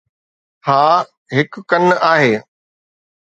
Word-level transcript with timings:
ها، 0.67 0.77
هڪ 1.35 1.51
ڪن 1.73 1.85
آهي 2.11 2.33